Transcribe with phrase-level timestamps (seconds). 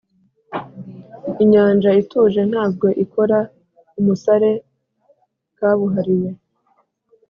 [1.43, 3.37] inyanja ituje ntabwo ikora
[3.99, 4.51] umusare
[5.57, 6.29] kabuhariwe